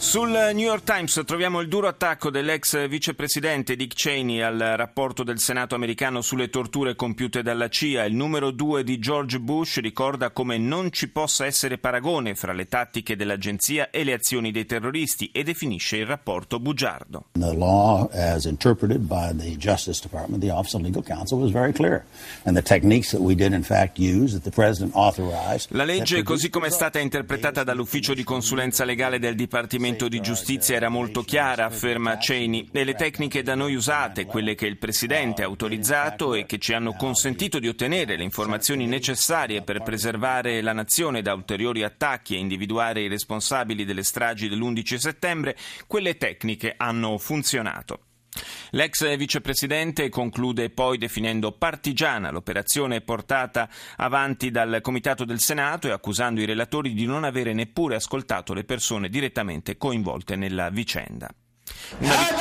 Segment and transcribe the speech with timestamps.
[0.00, 5.38] Sul New York Times troviamo il duro attacco dell'ex vicepresidente Dick Cheney al rapporto del
[5.38, 8.06] Senato americano sulle torture compiute dalla CIA.
[8.06, 12.66] Il numero due di George Bush ricorda come non ci possa essere paragone fra le
[12.66, 17.26] tattiche dell'agenzia e le azioni dei terroristi e definisce il rapporto bugiardo.
[17.32, 21.74] The law, as interpreted by the Justice Department, the Office of Legal Counsel, was very
[21.74, 22.06] clear.
[22.44, 25.68] And the techniques that we did in fact use, that the President authorized.
[25.72, 30.76] La legge, così come è stata interpretata dall'ufficio di consulenza legale del Dipartimento di giustizia
[30.76, 35.42] era molto chiara, afferma Cheney, e le tecniche da noi usate, quelle che il Presidente
[35.42, 40.72] ha autorizzato e che ci hanno consentito di ottenere le informazioni necessarie per preservare la
[40.72, 47.18] nazione da ulteriori attacchi e individuare i responsabili delle stragi dell'11 settembre, quelle tecniche hanno
[47.18, 48.09] funzionato.
[48.70, 56.40] L'ex vicepresidente conclude poi definendo partigiana l'operazione portata avanti dal Comitato del Senato e accusando
[56.40, 61.28] i relatori di non avere neppure ascoltato le persone direttamente coinvolte nella vicenda.
[61.98, 62.40] Una.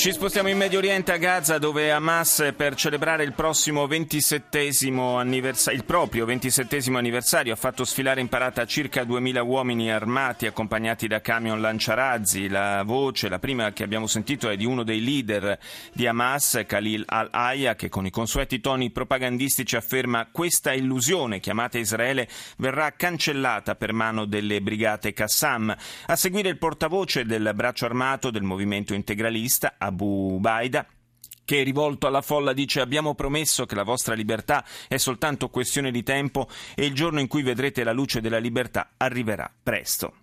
[0.00, 5.78] Ci spostiamo in Medio Oriente a Gaza dove Hamas per celebrare il prossimo 27 anniversario,
[5.78, 11.20] il proprio 27 anniversario ha fatto sfilare in parata circa 2000 uomini armati accompagnati da
[11.20, 12.48] camion lanciarazzi.
[12.48, 15.58] La voce, la prima che abbiamo sentito è di uno dei leader
[15.92, 22.26] di Hamas, Khalil al-Aya, che con i consueti toni propagandistici afferma questa illusione chiamata Israele
[22.56, 25.76] verrà cancellata per mano delle brigate Qassam.
[26.06, 30.86] A seguire il portavoce del braccio armato del movimento integralista Abu Baida
[31.50, 36.04] che rivolto alla folla dice abbiamo promesso che la vostra libertà è soltanto questione di
[36.04, 40.14] tempo e il giorno in cui vedrete la luce della libertà arriverà presto.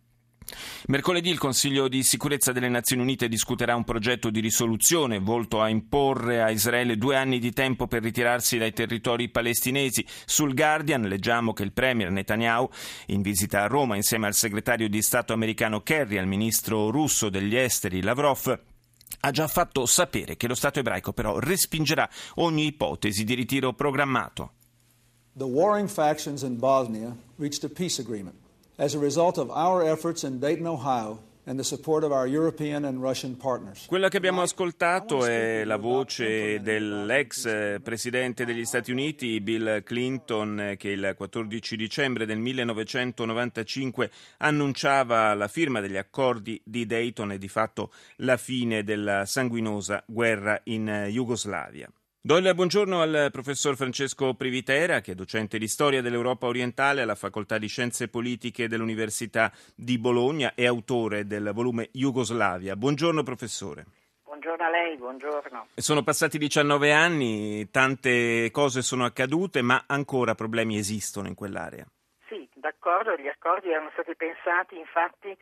[0.87, 5.67] Mercoledì il Consiglio di sicurezza delle Nazioni Unite discuterà un progetto di risoluzione volto a
[5.67, 10.05] imporre a Israele due anni di tempo per ritirarsi dai territori palestinesi.
[10.25, 12.69] Sul Guardian leggiamo che il Premier Netanyahu,
[13.07, 17.27] in visita a Roma insieme al segretario di Stato americano Kerry e al ministro russo
[17.27, 18.76] degli esteri Lavrov,
[19.27, 24.51] ha già fatto sapere che lo Stato ebraico però respingerà ogni ipotesi di ritiro programmato.
[25.35, 28.35] The warring factions in Bosnia reached a peace agreement
[28.77, 31.19] as a result of our efforts in Dayton, Ohio
[33.87, 40.89] quella che abbiamo ascoltato è la voce dell'ex presidente degli Stati Uniti, Bill Clinton, che
[40.89, 47.93] il 14 dicembre del 1995 annunciava la firma degli accordi di Dayton e di fatto
[48.17, 51.89] la fine della sanguinosa guerra in Jugoslavia.
[52.27, 57.15] Do il buongiorno al professor Francesco Privitera, che è docente di storia dell'Europa orientale alla
[57.15, 62.75] Facoltà di Scienze Politiche dell'Università di Bologna e autore del volume Jugoslavia.
[62.75, 63.85] Buongiorno professore.
[64.25, 65.67] Buongiorno a lei, buongiorno.
[65.73, 71.85] Sono passati 19 anni, tante cose sono accadute, ma ancora problemi esistono in quell'area.
[72.27, 75.33] Sì, d'accordo, gli accordi erano stati pensati infatti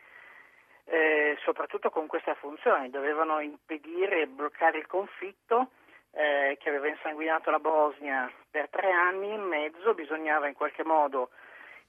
[0.86, 5.72] eh, soprattutto con questa funzione, dovevano impedire e bloccare il conflitto
[6.16, 11.30] eh, che aveva insanguinato la Bosnia per tre anni e mezzo, bisognava in qualche modo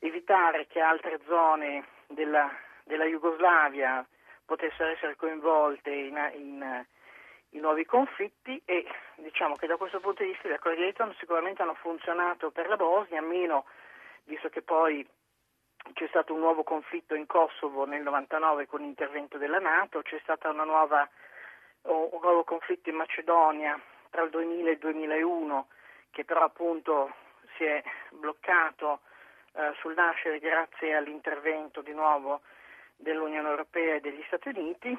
[0.01, 2.51] evitare che altre zone della,
[2.85, 4.05] della Jugoslavia
[4.45, 6.85] potessero essere coinvolte in, in,
[7.51, 11.15] in, nuovi conflitti e diciamo che da questo punto di vista gli accordi di Dayton
[11.19, 13.65] sicuramente hanno funzionato per la Bosnia, almeno
[14.25, 15.07] visto che poi
[15.93, 20.51] c'è stato un nuovo conflitto in Kosovo nel 99 con l'intervento della Nato, c'è stato
[20.51, 23.81] un nuovo conflitto in Macedonia
[24.17, 25.67] tra il 2000 e il 2001
[26.11, 27.15] che però appunto
[27.57, 27.83] si è
[28.13, 29.01] bloccato
[29.53, 32.41] eh, sul nascere grazie all'intervento di nuovo
[32.97, 34.99] dell'Unione Europea e degli Stati Uniti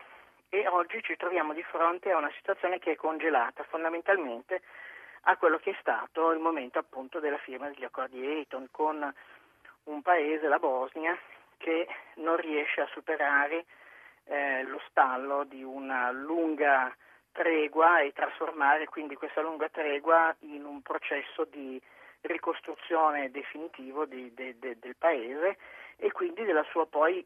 [0.49, 4.61] e oggi ci troviamo di fronte a una situazione che è congelata fondamentalmente
[5.21, 9.13] a quello che è stato il momento appunto della firma degli accordi di Dayton con
[9.85, 11.17] un paese, la Bosnia,
[11.57, 11.87] che
[12.17, 13.65] non riesce a superare
[14.25, 16.95] eh, lo stallo di una lunga
[17.37, 21.79] tregua e trasformare quindi questa lunga tregua in un processo di
[22.21, 25.57] ricostruzione definitivo di, de, de, del paese
[25.97, 27.23] e quindi della sua poi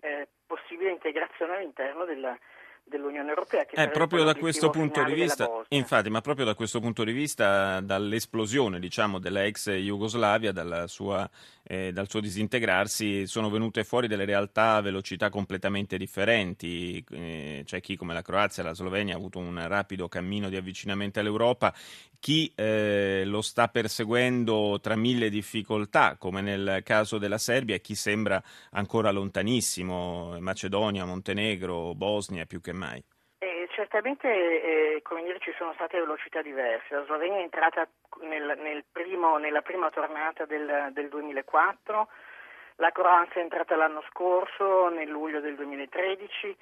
[0.00, 2.36] eh, possibile integrazione all'interno della,
[2.84, 3.64] dell'Unione Europea.
[3.64, 7.12] Che eh, proprio da questo punto di vista, infatti, ma proprio da questo punto di
[7.12, 10.52] vista, dall'esplosione diciamo, della ex Jugoslavia,
[10.86, 11.28] sua,
[11.62, 17.04] eh, dal suo disintegrarsi, sono venute fuori delle realtà a velocità completamente differenti.
[17.10, 20.56] Eh, c'è chi, come la Croazia e la Slovenia, ha avuto un rapido cammino di
[20.56, 21.74] avvicinamento all'Europa,
[22.20, 27.94] chi eh, lo sta perseguendo tra mille difficoltà, come nel caso della Serbia, e chi
[27.94, 33.02] sembra ancora lontanissimo, Macedonia, Montenegro, Bosnia più che mai.
[33.38, 36.94] Eh, certamente eh, dire, ci sono state velocità diverse.
[36.94, 37.86] La Slovenia è entrata
[38.20, 42.08] nel, nel primo, nella prima tornata del, del 2004,
[42.76, 46.56] la Croazia è entrata l'anno scorso, nel luglio del 2013.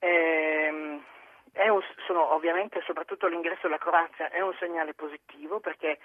[0.00, 1.04] Ehm,
[1.54, 5.98] un, sono, ovviamente soprattutto l'ingresso della Croazia è un segnale positivo perché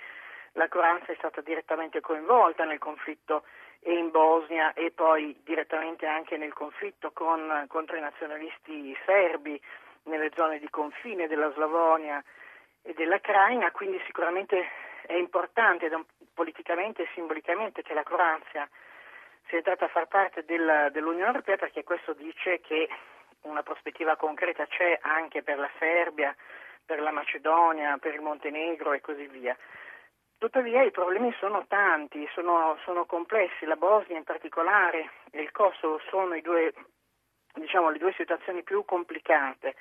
[0.53, 3.43] la Croazia è stata direttamente coinvolta nel conflitto
[3.81, 9.59] in Bosnia e poi direttamente anche nel conflitto con, contro i nazionalisti serbi
[10.03, 12.23] nelle zone di confine della Slavonia
[12.81, 14.65] e della Craina, quindi sicuramente
[15.05, 15.89] è importante
[16.33, 18.67] politicamente e simbolicamente che la Croazia
[19.47, 22.89] sia entrata a far parte del, dell'Unione Europea perché questo dice che
[23.41, 26.35] una prospettiva concreta c'è anche per la Serbia,
[26.85, 29.55] per la Macedonia, per il Montenegro e così via.
[30.39, 35.99] Tuttavia i problemi sono tanti, sono, sono complessi, la Bosnia in particolare e il Kosovo
[36.09, 36.73] sono due,
[37.55, 39.75] diciamo, le due situazioni più complicate.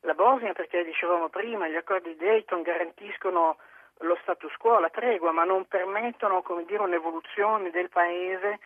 [0.00, 3.58] La Bosnia perché dicevamo prima gli accordi di Dayton garantiscono
[3.98, 8.60] lo status quo, la tregua, ma non permettono dire, un'evoluzione del paese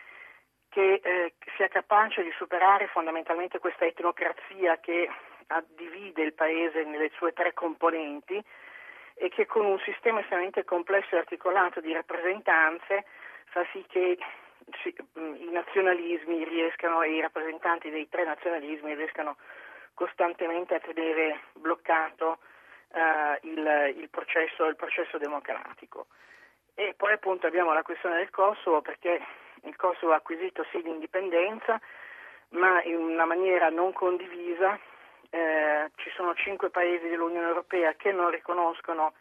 [0.69, 5.09] che eh, sia capace di superare fondamentalmente questa etnocrazia che
[5.75, 8.41] divide il paese nelle sue tre componenti
[9.17, 13.05] e che con un sistema estremamente complesso e articolato di rappresentanze
[13.45, 14.17] fa sì che
[15.13, 19.37] i nazionalismi riescano e i rappresentanti dei tre nazionalismi riescano
[19.93, 22.39] costantemente a tenere bloccato
[22.89, 26.07] uh, il, il, processo, il processo democratico.
[26.75, 29.19] E poi appunto abbiamo la questione del Kosovo perché
[29.63, 31.81] il Kosovo ha acquisito sì l'indipendenza,
[32.49, 34.79] ma in una maniera non condivisa.
[35.29, 39.13] Eh, ci sono cinque paesi dell'Unione Europea che non riconoscono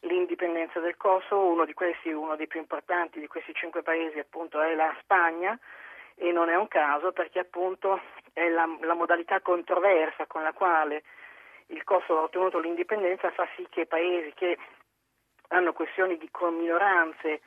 [0.00, 4.60] l'indipendenza del Kosovo, uno di questi, uno dei più importanti di questi cinque paesi appunto
[4.60, 5.58] è la Spagna.
[6.16, 7.98] E non è un caso perché appunto
[8.34, 11.02] è la, la modalità controversa con la quale
[11.68, 14.58] il Kosovo ha ottenuto l'indipendenza fa sì che paesi che
[15.48, 17.40] hanno questioni di minoranze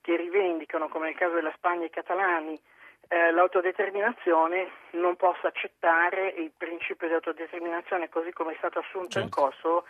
[0.00, 2.60] che rivendicano, come nel caso della Spagna i catalani,
[3.08, 9.20] eh, l'autodeterminazione non possa accettare il principio di autodeterminazione così come è stato assunto certo.
[9.20, 9.84] in Kosovo,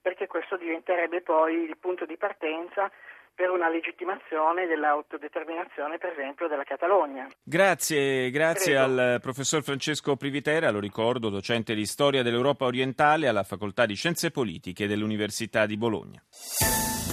[0.00, 2.90] perché questo diventerebbe poi il punto di partenza
[3.34, 7.28] per una legittimazione dell'autodeterminazione, per esempio, della Catalogna.
[7.42, 13.86] Grazie, grazie al professor Francesco Privitera, lo ricordo, docente di storia dell'Europa orientale alla Facoltà
[13.86, 16.22] di Scienze Politiche dell'Università di Bologna.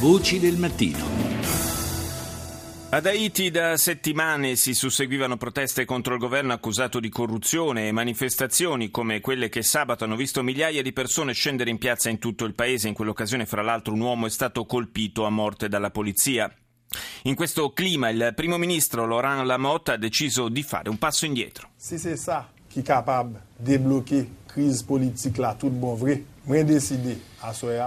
[0.01, 1.58] Voci del mattino.
[2.91, 8.89] Ad Haiti da settimane si susseguivano proteste contro il governo accusato di corruzione e manifestazioni
[8.89, 12.55] come quelle che sabato hanno visto migliaia di persone scendere in piazza in tutto il
[12.55, 12.87] paese.
[12.87, 16.51] In quell'occasione, fra l'altro, un uomo è stato colpito a morte dalla polizia.
[17.23, 21.69] In questo clima il primo ministro Laurent Lamotte ha deciso di fare un passo indietro.
[21.75, 26.23] Si c'est ça qui est capable de débloquer crise politique là, tout bon vrai.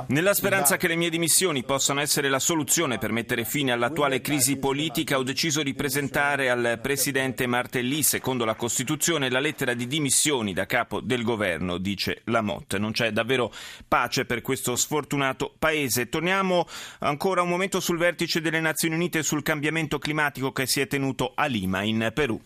[0.06, 4.56] Nella speranza che le mie dimissioni possano essere la soluzione per mettere fine all'attuale crisi
[4.56, 10.52] politica, ho deciso di presentare al presidente Martelly, secondo la Costituzione, la lettera di dimissioni
[10.52, 12.78] da capo del governo, dice Lamotte.
[12.78, 13.52] Non c'è davvero
[13.88, 16.08] pace per questo sfortunato paese.
[16.08, 16.64] Torniamo
[17.00, 21.32] ancora un momento sul vertice delle Nazioni Unite sul cambiamento climatico che si è tenuto
[21.34, 22.40] a Lima, in Perù.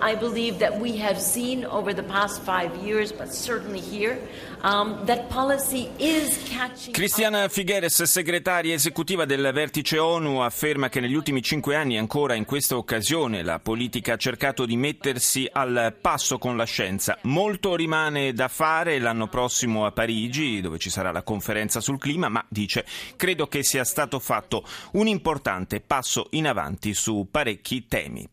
[0.00, 4.18] I believe that we have seen over the past five years, but certainly here,
[4.62, 11.14] um, that policy is catching Cristiana Figueres, segretaria esecutiva del vertice ONU, afferma che negli
[11.14, 16.38] ultimi cinque anni, ancora in questa occasione, la politica ha cercato di mettersi al passo
[16.38, 17.18] con la scienza.
[17.22, 22.28] Molto rimane da fare l'anno prossimo a Parigi, dove ci sarà la conferenza sul clima,
[22.28, 22.84] ma dice
[23.16, 28.28] credo che sia stato fatto un importante passo in avanti su parecchi temi.